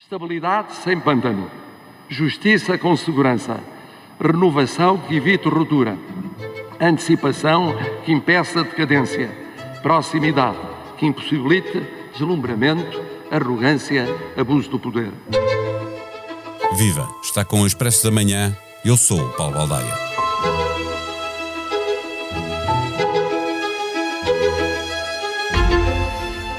[0.00, 1.50] Estabilidade sem pântano.
[2.08, 3.60] Justiça com segurança.
[4.18, 5.96] Renovação que evite ruptura.
[6.80, 9.30] Antecipação que impeça decadência.
[9.82, 10.58] Proximidade
[10.96, 13.00] que impossibilite deslumbramento,
[13.30, 15.12] arrogância, abuso do poder.
[16.76, 17.06] Viva!
[17.22, 18.56] Está com o Expresso da Manhã.
[18.82, 20.19] Eu sou o Paulo Baldaia.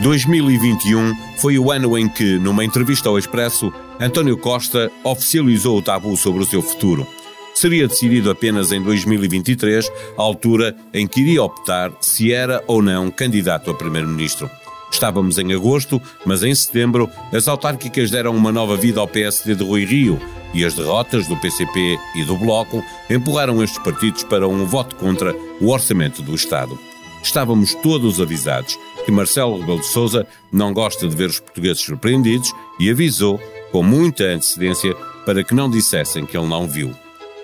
[0.01, 6.17] 2021 foi o ano em que, numa entrevista ao Expresso, António Costa oficializou o tabu
[6.17, 7.05] sobre o seu futuro.
[7.53, 13.11] Seria decidido apenas em 2023, a altura em que iria optar se era ou não
[13.11, 14.49] candidato a primeiro-ministro.
[14.91, 19.63] Estávamos em agosto, mas em setembro as autárquicas deram uma nova vida ao PSD de
[19.63, 20.19] Rui Rio
[20.51, 25.35] e as derrotas do PCP e do Bloco empurraram estes partidos para um voto contra
[25.61, 26.77] o orçamento do Estado.
[27.23, 32.51] Estávamos todos avisados que Marcelo Rebelo de Sousa não gosta de ver os portugueses surpreendidos
[32.79, 33.39] e avisou,
[33.71, 34.93] com muita antecedência,
[35.25, 36.91] para que não dissessem que ele não viu.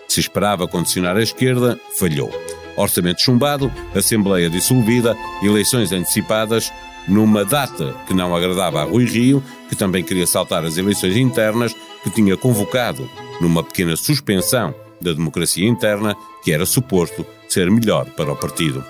[0.07, 2.31] Se esperava condicionar a esquerda, falhou.
[2.75, 6.71] Orçamento chumbado, Assembleia dissolvida, eleições antecipadas,
[7.07, 11.75] numa data que não agradava a Rui Rio, que também queria saltar as eleições internas,
[12.03, 13.09] que tinha convocado
[13.41, 18.83] numa pequena suspensão da democracia interna, que era suposto ser melhor para o partido.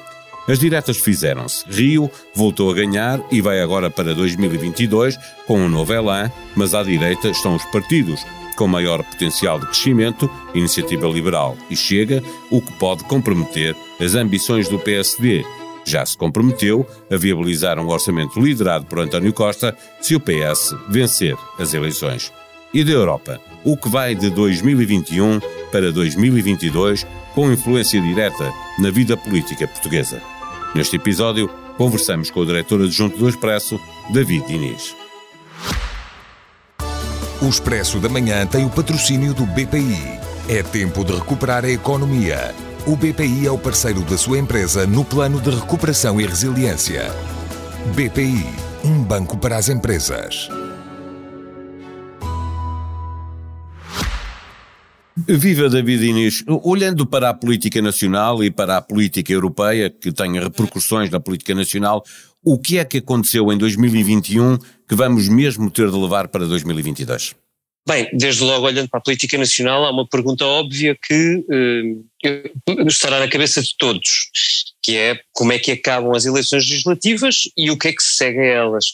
[0.48, 1.66] As diretas fizeram-se.
[1.70, 6.84] Rio voltou a ganhar e vai agora para 2022 com um novo elan, mas à
[6.84, 12.74] direita estão os partidos com maior potencial de crescimento, Iniciativa Liberal e Chega, o que
[12.74, 15.46] pode comprometer as ambições do PSD.
[15.86, 21.38] Já se comprometeu a viabilizar um orçamento liderado por António Costa se o PS vencer
[21.60, 22.34] as eleições.
[22.74, 25.40] E da Europa, o que vai de 2021
[25.72, 30.22] para 2022 com influência direta na vida política portuguesa.
[30.78, 33.80] Neste episódio, conversamos com o diretor adjunto do Expresso,
[34.12, 34.96] David Diniz.
[37.42, 40.20] O Expresso da Manhã tem o patrocínio do BPI.
[40.48, 42.54] É tempo de recuperar a economia.
[42.86, 47.12] O BPI é o parceiro da sua empresa no plano de recuperação e resiliência.
[47.96, 48.46] BPI,
[48.86, 50.48] um banco para as empresas.
[55.28, 56.44] Viva David Inês.
[56.64, 61.54] Olhando para a política nacional e para a política europeia, que tem repercussões na política
[61.54, 62.04] nacional,
[62.44, 67.36] o que é que aconteceu em 2021 que vamos mesmo ter de levar para 2022?
[67.86, 71.46] Bem, desde logo olhando para a política nacional, há uma pergunta óbvia que
[72.24, 72.52] eh,
[72.86, 74.30] estará na cabeça de todos,
[74.88, 78.14] que é como é que acabam as eleições legislativas e o que é que se
[78.14, 78.86] segue a elas.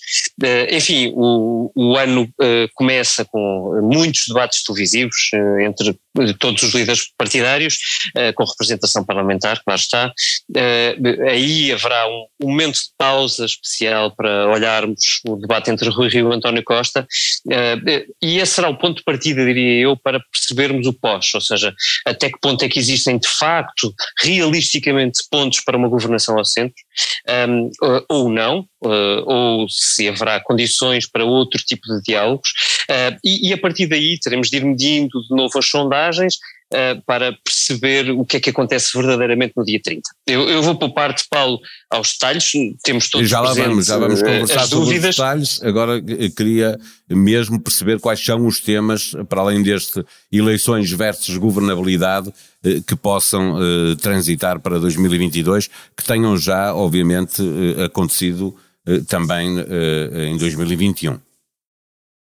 [0.41, 5.95] Uh, enfim, o, o ano uh, começa com muitos debates televisivos uh, entre
[6.39, 7.79] todos os líderes partidários,
[8.35, 10.13] com representação parlamentar, claro está.
[11.27, 16.35] aí haverá um, momento de pausa especial para olharmos o debate entre Rui Rio e
[16.35, 17.07] António Costa,
[18.21, 21.73] e esse será o ponto de partida, diria eu, para percebermos o pós, ou seja,
[22.05, 26.81] até que ponto é que existem de facto, realisticamente, pontos para uma governação ao centro,
[27.49, 27.69] um,
[28.09, 32.49] ou não, uh, ou se haverá condições para outro tipo de diálogos,
[32.89, 36.37] uh, e, e, a partir daí teremos de ir medindo de novo as sondagens
[36.73, 40.01] uh, para perceber o que é que acontece verdadeiramente no dia 30.
[40.27, 42.51] Eu, eu vou poupar de Paulo aos detalhes,
[42.83, 46.01] temos todos já lá vamos, já vamos conversar sobre os detalhes, agora
[46.35, 46.77] queria
[47.09, 52.33] mesmo perceber quais são os temas, para além deste eleições versus governabilidade,
[52.87, 53.57] que possam
[54.01, 57.41] transitar para 2022, que tenham já, obviamente,
[57.83, 58.55] acontecido
[59.07, 59.57] também
[60.31, 61.19] em 2021.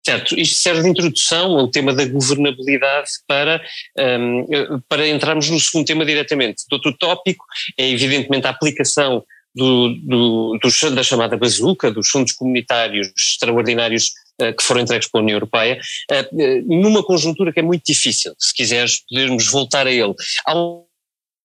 [0.07, 3.65] Certo, isto serve de introdução ao tema da governabilidade para,
[3.99, 6.65] um, para entrarmos no segundo tema diretamente.
[6.71, 7.47] Outro tópico
[7.79, 14.55] é evidentemente a aplicação do, do, do, da chamada bazuca, dos fundos comunitários extraordinários uh,
[14.55, 19.01] que foram entregues pela União Europeia, uh, numa conjuntura que é muito difícil, se quiseres
[19.09, 20.15] podermos voltar a ele.
[20.45, 20.85] Há um,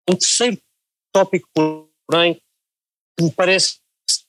[0.10, 0.58] um terceiro
[1.14, 1.48] tópico,
[2.08, 2.42] porém,
[3.18, 3.76] que me parece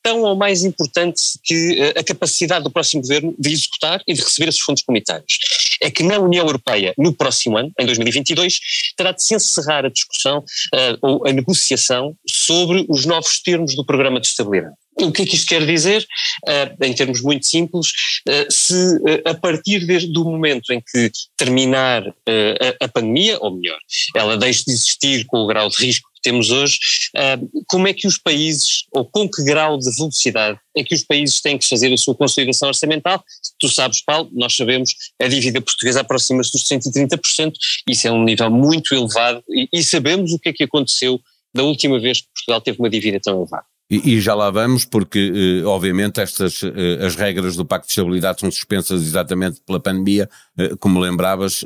[0.02, 4.22] tão ou mais importante que eh, a capacidade do próximo governo de executar e de
[4.22, 5.38] receber esses fundos comunitários.
[5.80, 8.60] É que na União Europeia, no próximo ano, em 2022,
[8.96, 13.84] terá de se encerrar a discussão uh, ou a negociação sobre os novos termos do
[13.84, 14.74] programa de estabilidade.
[14.96, 16.06] O que é que isto quer dizer?
[16.46, 17.88] Uh, em termos muito simples,
[18.28, 23.78] uh, se uh, a partir do momento em que terminar a, a, pandemia, ou melhor,
[24.14, 26.78] ela deixe de existir com o grau de risco temos hoje,
[27.16, 31.02] uh, como é que os países, ou com que grau de velocidade é que os
[31.02, 33.22] países têm que fazer a sua consolidação orçamental?
[33.58, 37.52] Tu sabes, Paulo, nós sabemos, a dívida portuguesa aproxima-se dos 130%,
[37.88, 41.20] isso é um nível muito elevado, e, e sabemos o que é que aconteceu
[41.52, 43.64] da última vez que Portugal teve uma dívida tão elevada.
[43.90, 47.92] E, e, já lá vamos, porque, eh, obviamente, estas, eh, as regras do Pacto de
[47.92, 50.30] Estabilidade são suspensas exatamente pela pandemia.
[50.56, 51.64] Eh, como lembravas,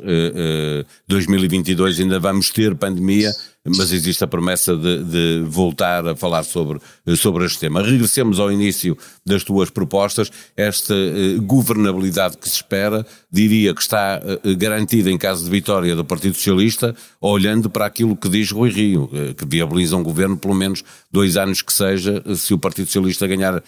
[1.07, 3.31] 2022 ainda vamos ter pandemia,
[3.65, 6.79] mas existe a promessa de, de, voltar a falar sobre,
[7.17, 7.81] sobre este tema.
[7.81, 8.95] Regressemos ao início
[9.25, 10.31] das tuas propostas.
[10.55, 15.95] Esta uh, governabilidade que se espera, diria que está uh, garantida em caso de vitória
[15.95, 20.37] do Partido Socialista, olhando para aquilo que diz Rui Rio, uh, que viabiliza um governo
[20.37, 23.63] pelo menos dois anos que seja, se o Partido Socialista ganhar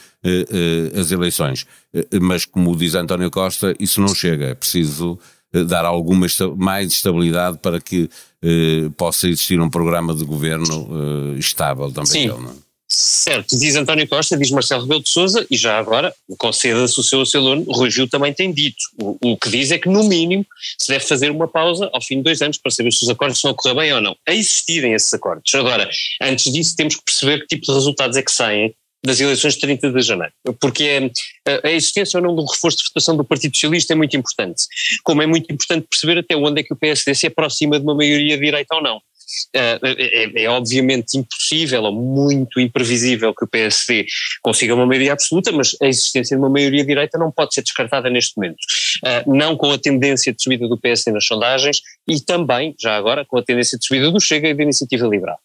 [1.00, 1.66] as eleições.
[2.22, 4.48] mas, como diz António Costa, isso não chega.
[4.48, 5.18] É preciso
[5.52, 6.28] dar alguma
[6.58, 8.10] mais estabilidade para que
[8.44, 10.90] eh, possa existir um programa de governo
[11.36, 12.12] eh, estável também.
[12.12, 12.30] Sim.
[12.30, 12.68] Ele, não é?
[12.90, 17.22] Certo, diz António Costa, diz Marcelo Rebelo de Sousa e já agora conceda-se o seu
[17.22, 18.78] acelone, Rui Gil também tem dito.
[18.98, 20.46] O, o, que diz é que no mínimo
[20.78, 23.38] se deve fazer uma pausa ao fim de dois anos para saber se os acordos
[23.38, 24.16] estão a correr bem ou não.
[24.26, 25.54] A existirem esses acordos.
[25.54, 25.90] Agora,
[26.22, 28.74] antes disso temos que perceber que tipo de resultados é que saem
[29.08, 31.12] das eleições de 30 de janeiro, porque
[31.48, 34.64] a, a existência ou não do reforço de votação do Partido Socialista é muito importante,
[35.04, 37.96] como é muito importante perceber até onde é que o PSD se aproxima de uma
[37.96, 39.02] maioria direita ou não.
[39.54, 39.80] É,
[40.36, 44.06] é, obviamente impossível ou muito imprevisível que o PSD
[44.42, 48.10] consiga uma maioria absoluta, mas a existência de uma maioria direita não pode ser descartada
[48.10, 48.58] neste momento.
[49.26, 53.38] Não com a tendência de subida do PSD nas sondagens e também, já agora, com
[53.38, 55.40] a tendência de subida do Chega e da Iniciativa Liberal.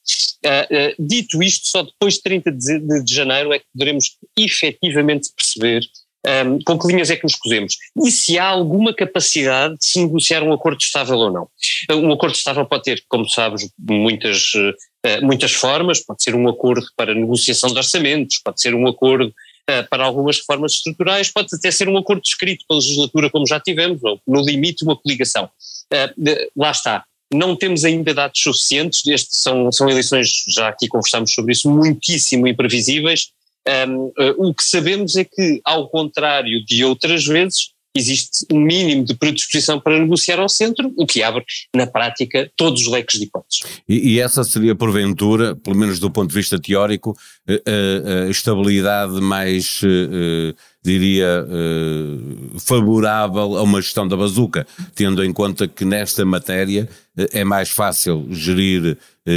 [0.98, 5.82] Dito isto, só depois de 30 de, de, de janeiro é que poderemos efetivamente perceber
[6.26, 10.00] um, com que linhas é que nos cozemos e se há alguma capacidade de se
[10.00, 11.48] negociar um acordo estável ou não.
[11.90, 16.86] Um acordo estável pode ter, como sabes, muitas, uh, muitas formas, pode ser um acordo
[16.96, 21.70] para negociação de orçamentos, pode ser um acordo uh, para algumas reformas estruturais, pode até
[21.70, 25.50] ser um acordo escrito pela legislatura, como já tivemos, ou no limite uma coligação.
[25.92, 27.04] Uh, lá está.
[27.32, 32.46] Não temos ainda dados suficientes, estes são, são eleições, já aqui conversamos sobre isso, muitíssimo
[32.46, 33.30] imprevisíveis,
[33.68, 39.04] um, eh, o que sabemos é que, ao contrário de outras vezes, existe um mínimo
[39.04, 41.44] de predisposição para negociar ao centro, o que abre,
[41.74, 43.62] na prática, todos os leques de hipóteses.
[43.88, 47.16] E, e essa seria, porventura, pelo menos do ponto de vista teórico,
[47.46, 54.66] a, eh, a, a estabilidade mais, uh, diria, uh, favorável a uma gestão da bazuca,
[54.94, 56.88] tendo em conta que nesta matéria
[57.32, 58.96] é mais fácil gerir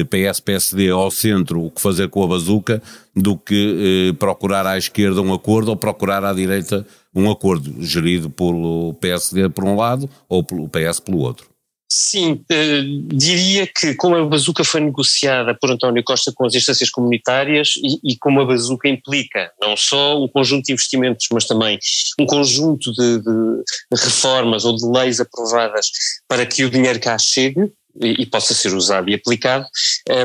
[0.09, 2.81] PS-PSD ao centro o que fazer com a bazuca
[3.13, 8.93] do que procurar à esquerda um acordo ou procurar à direita um acordo gerido pelo
[8.95, 11.55] PSD por um lado ou pelo PS pelo outro.
[11.87, 12.81] Sim, eh,
[13.13, 18.11] diria que como a bazuca foi negociada por António Costa com as instâncias comunitárias e,
[18.11, 21.79] e como a bazuca implica não só um conjunto de investimentos, mas também
[22.19, 23.63] um conjunto de, de
[23.93, 25.91] reformas ou de leis aprovadas
[26.27, 27.71] para que o dinheiro cá chegue,
[28.01, 29.65] e, possa ser usado e aplicado,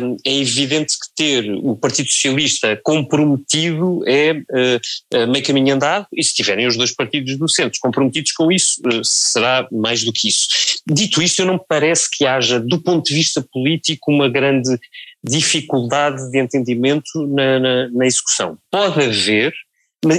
[0.02, 6.22] um, é evidente que ter o Partido Socialista comprometido é uh, meio caminho andado, e
[6.22, 10.28] se tiverem os dois partidos do centro comprometidos com isso, uh, será mais do que
[10.28, 10.48] isso.
[10.86, 14.78] Dito isto, eu não me parece que haja, do ponto de vista político, uma grande
[15.22, 18.56] dificuldade de entendimento na, na, na execução.
[18.70, 19.52] Pode haver,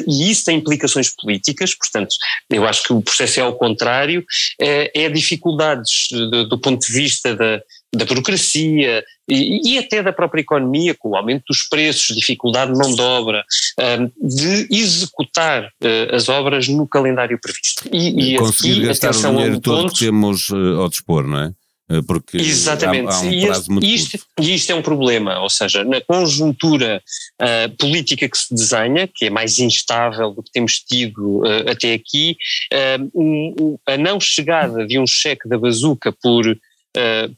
[0.08, 2.16] e isso tem implicações políticas, portanto,
[2.50, 4.24] eu acho que o processo é ao contrário,
[4.60, 7.62] é, é dificuldades do, do, ponto de vista da,
[7.94, 12.78] da burocracia e, e, até da própria economia, com o aumento dos preços, dificuldade de
[12.78, 13.44] mão de obra,
[13.80, 17.84] um, de executar uh, as obras no calendário previsto.
[17.92, 21.40] E, e Conseguir aqui, gastar o dinheiro todo ponto, que temos uh, ao dispor, não
[21.40, 21.52] é?
[21.92, 23.10] Eh, porque Exatamente.
[23.10, 27.04] Há, há um e isto, e isto é um problema, ou seja, na conjuntura
[27.42, 31.94] uh, política que se desenha, que é mais instável do que temos tido uh, até
[31.94, 32.38] aqui,
[32.74, 36.46] uh, um, a não chegada de um cheque da bazuca por,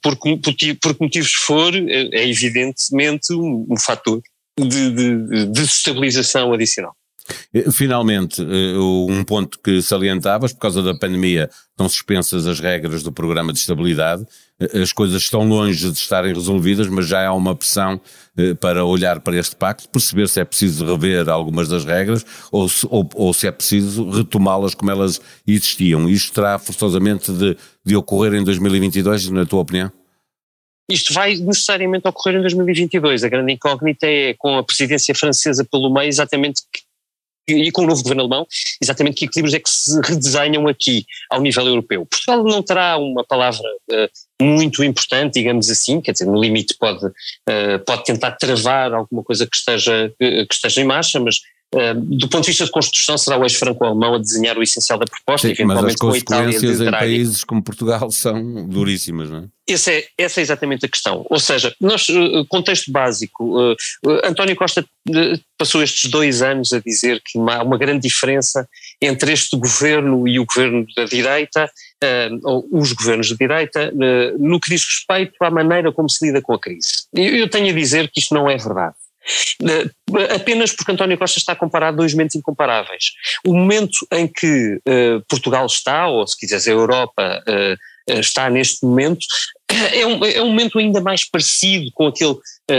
[0.01, 4.21] por, por, por que motivos for, é evidentemente um, um fator
[4.59, 6.95] de, de, de desestabilização adicional.
[7.53, 13.03] Eh, finalmente, eh, um ponto que salientavas, por causa da pandemia, estão suspensas as regras
[13.03, 14.25] do programa de estabilidade.
[14.59, 17.99] Eh, as coisas estão longe de estarem resolvidas, mas já há uma pressão
[18.59, 22.87] para olhar para este pacto, perceber se é preciso rever algumas das regras ou se,
[22.89, 26.09] ou, ou se é preciso retomá-las como elas existiam.
[26.09, 29.91] Isto terá forçosamente de, de ocorrer em 2022, na tua opinião?
[30.89, 33.23] Isto vai necessariamente ocorrer em 2022.
[33.23, 36.63] A grande incógnita é, com a presidência francesa pelo meio, exatamente
[37.47, 38.47] e com o novo governo alemão,
[38.81, 42.05] exatamente que equilíbrios é que se redesenham aqui ao nível europeu.
[42.05, 47.05] Portugal não terá uma palavra uh, muito importante, digamos assim, quer dizer, no limite pode,
[47.05, 51.41] uh, pode tentar travar alguma coisa que esteja, que esteja em marcha, mas
[51.95, 55.53] do ponto de vista de construção, será o ex-franco-alemão a desenhar o essencial da proposta,
[55.53, 59.43] Sim, mas as consequências em países como Portugal são duríssimas, não é?
[59.67, 61.25] Essa é, essa é exatamente a questão.
[61.29, 62.07] Ou seja, nós,
[62.49, 63.75] contexto básico, uh,
[64.25, 64.85] António Costa
[65.57, 68.67] passou estes dois anos a dizer que há uma grande diferença
[69.01, 71.71] entre este governo e o governo da direita,
[72.43, 73.93] ou os governos da direita,
[74.37, 77.05] no que diz respeito à maneira como se lida com a crise.
[77.13, 78.95] Eu tenho a dizer que isto não é verdade.
[79.61, 83.11] Uh, apenas porque António Costa está a dois momentos incomparáveis.
[83.45, 84.79] O momento em que
[85.27, 87.43] Portugal está, ou se quiseres a Europa
[88.07, 89.25] está neste momento,
[89.69, 92.35] é um, é um momento ainda mais parecido com, aquele,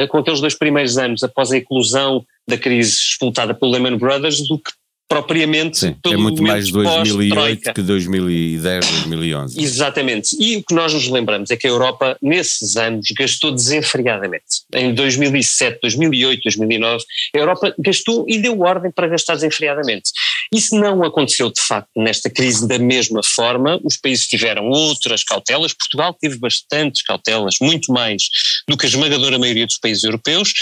[0.09, 4.59] com aqueles dois primeiros anos após a eclosão da crise explotada pelo Lehman Brothers do
[4.59, 4.71] que
[5.09, 9.63] propriamente Sim, é muito mais 2008 que 2010, 2011.
[9.63, 10.37] Exatamente.
[10.41, 14.45] E o que nós nos lembramos é que a Europa, nesses anos, gastou desenfreadamente.
[14.75, 20.11] Em 2007, 2008, 2009, a Europa gastou e deu ordem para gastar desenfreadamente.
[20.53, 23.81] Isso não aconteceu, de facto, nesta crise da mesma forma.
[23.85, 25.73] Os países tiveram outras cautelas.
[25.73, 28.29] Portugal teve bastantes cautelas, muito mais
[28.69, 30.53] do que a esmagadora maioria dos países europeus,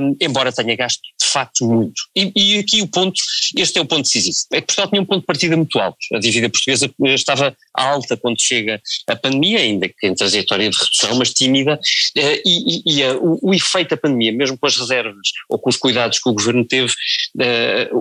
[0.00, 2.02] um, embora tenha gasto, de facto, muito.
[2.14, 3.20] E, e aqui o ponto,
[3.56, 4.36] este é o ponto decisivo.
[4.52, 5.98] É que Portugal tinha um ponto de partida muito alto.
[6.14, 11.16] A dívida portuguesa estava alta quando chega a pandemia, ainda que em trajetória de redução,
[11.16, 11.78] mas tímida,
[12.16, 15.16] eh, e, e, e o, o, efeito da pandemia, mesmo com as reservas
[15.48, 16.92] ou com os cuidados que o governo teve,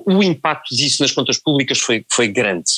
[0.06, 2.72] o impacto disso nas contas públicas foi, foi grande.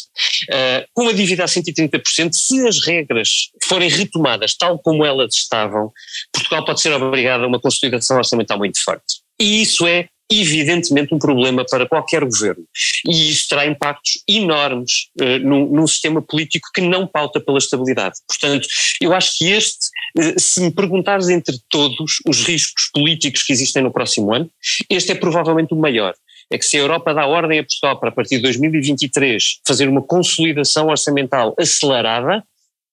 [0.93, 5.91] Com a dívida a 130%, se as regras forem retomadas tal como elas estavam,
[6.31, 9.27] Portugal pode ser obrigado a uma consolidação orçamental muito forte.
[9.39, 12.63] E isso é evidentemente um problema para qualquer governo.
[13.07, 18.17] E isso terá impactos enormes uh, num, num, sistema político que não pauta pela estabilidade.
[18.27, 18.67] Portanto,
[19.01, 23.81] eu acho que este, uh, se me perguntares entre todos os riscos políticos que existem
[23.81, 24.49] no próximo ano,
[24.89, 26.13] este é provavelmente o maior.
[26.49, 29.87] É que se a Europa dá ordem a Portugal para a partir de 2023 fazer
[29.87, 32.43] uma consolidação orçamental acelerada,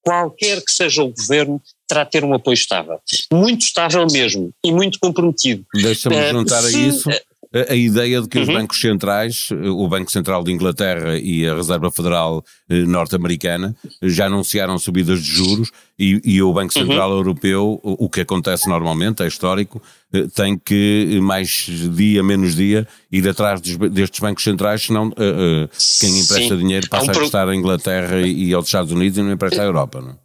[0.05, 2.99] qualquer que seja o governo, terá de ter um apoio estável.
[3.33, 5.65] Muito estável mesmo e muito comprometido.
[5.73, 8.43] Deixa-me uh, juntar se, a isso a, a ideia de que uhum.
[8.43, 14.25] os bancos centrais, o Banco Central de Inglaterra e a Reserva Federal eh, norte-americana, já
[14.25, 16.85] anunciaram subidas de juros e, e o Banco uhum.
[16.85, 17.17] Central uhum.
[17.17, 19.81] Europeu, o, que acontece normalmente, é histórico,
[20.13, 25.69] eh, tem que mais dia, menos dia, ir atrás destes bancos centrais, senão uh, uh,
[25.99, 26.57] quem empresta Sim.
[26.57, 29.61] dinheiro passa um a emprestar a Inglaterra e, e aos Estados Unidos e não empresta
[29.61, 30.24] à Europa, não é?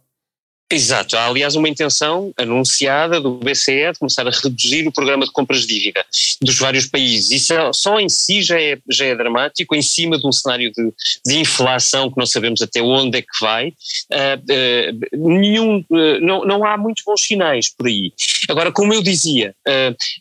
[0.71, 5.31] Exato, há aliás uma intenção anunciada do BCE de começar a reduzir o programa de
[5.31, 6.05] compras de dívida
[6.41, 7.29] dos vários países.
[7.31, 10.71] Isso é, só em si já é, já é dramático, em cima de um cenário
[10.71, 10.93] de,
[11.25, 13.69] de inflação que não sabemos até onde é que vai.
[13.69, 18.13] Uh, uh, nenhum, uh, não, não há muitos bons sinais por aí.
[18.47, 19.53] Agora, como eu dizia,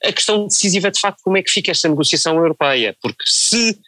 [0.05, 3.79] a questão decisiva é de facto como é que fica esta negociação europeia, porque se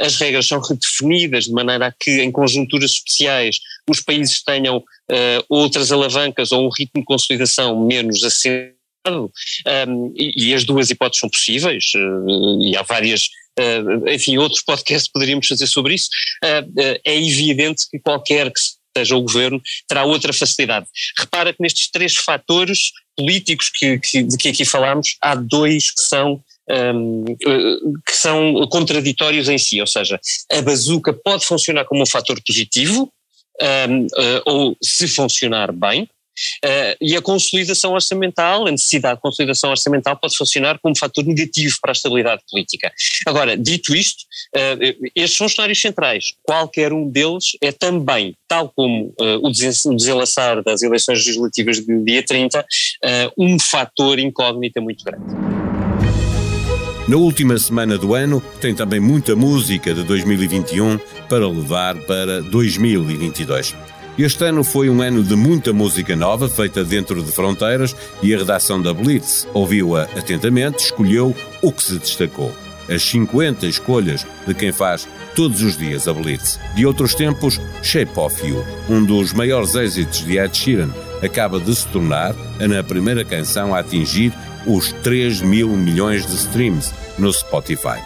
[0.00, 5.44] as regras são redefinidas de maneira a que, em conjunturas especiais, os países tenham uh,
[5.48, 8.80] outras alavancas ou um ritmo de consolidação menos assentado.
[9.08, 13.30] Um, e, e, as duas hipóteses são possíveis, uh, e há várias,
[14.12, 16.08] enfim, outros podcasts poderíamos fazer sobre isso.
[17.04, 18.60] é evidente que qualquer que
[18.96, 20.86] seja o governo, terá outra facilidade.
[21.16, 26.00] Repara que nestes três fatores políticos que, que, de que aqui falámos, há dois que
[26.02, 26.42] são
[26.94, 27.24] um,
[28.06, 33.12] que são contraditórios em si, ou seja, a bazuca pode funcionar como um fator positivo,
[33.88, 36.08] um, uh, ou se funcionar bem,
[36.64, 41.76] Uh, e a consolidação orçamental, a necessidade de consolidação orçamental pode funcionar como fator negativo
[41.80, 42.90] para a estabilidade política.
[43.26, 44.24] Agora, dito isto,
[44.56, 46.32] uh, estes são os cenários centrais.
[46.42, 52.24] Qualquer um deles é também, tal como uh, o desenlaçar das eleições legislativas de dia
[52.24, 52.64] 30,
[53.36, 55.59] um fator incógnita muito grande.
[57.10, 60.96] Na última semana do ano, tem também muita música de 2021
[61.28, 63.74] para levar para 2022.
[64.16, 68.38] Este ano foi um ano de muita música nova feita dentro de fronteiras e a
[68.38, 72.54] redação da Blitz ouviu-a atentamente, escolheu o que se destacou.
[72.88, 76.60] As 50 escolhas de quem faz todos os dias a Blitz.
[76.76, 80.90] De outros tempos, Shape of You, um dos maiores êxitos de Ed Sheeran,
[81.20, 82.36] acaba de se tornar
[82.78, 84.32] a primeira canção a atingir
[84.66, 88.00] os 3 mil milhões de streams no Spotify.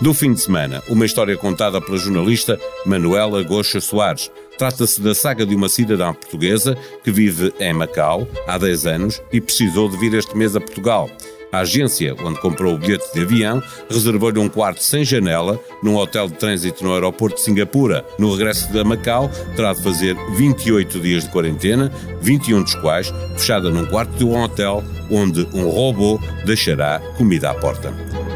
[0.00, 4.30] Do fim de semana, uma história contada pela jornalista Manuela Goxa Soares.
[4.58, 9.40] Trata-se da saga de uma cidadã portuguesa que vive em Macau há 10 anos e
[9.40, 11.10] precisou de vir este mês a Portugal.
[11.50, 16.28] A agência, onde comprou o bilhete de avião, reservou-lhe um quarto sem janela num hotel
[16.28, 18.04] de trânsito no aeroporto de Singapura.
[18.18, 23.70] No regresso de Macau, terá de fazer 28 dias de quarentena, 21 dos quais fechada
[23.70, 27.92] num quarto de um hotel onde um robô deixará comida à porta.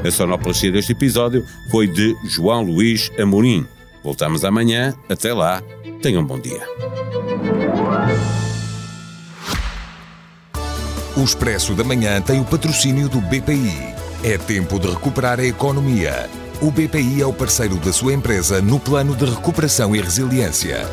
[0.07, 3.67] A sonoplastia deste episódio foi de João Luís Amorim.
[4.03, 4.95] Voltamos amanhã.
[5.09, 5.62] Até lá.
[6.00, 6.62] Tenham um bom dia.
[11.17, 13.95] O Expresso da Manhã tem o patrocínio do BPI.
[14.25, 16.31] É tempo de recuperar a economia.
[16.62, 20.87] O BPI é o parceiro da sua empresa no plano de recuperação e resiliência.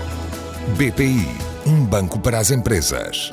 [0.78, 1.28] BPI,
[1.66, 3.32] um banco para as empresas.